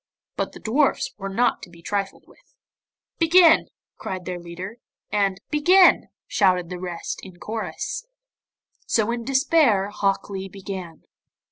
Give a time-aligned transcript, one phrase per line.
[0.35, 2.55] But the dwarfs were not to be trifled with.
[3.19, 3.67] 'Begin!'
[3.97, 4.77] cried their leader,
[5.11, 8.07] and 'Begin!' shouted the rest in chorus.
[8.87, 11.03] So in despair Hok Lee began.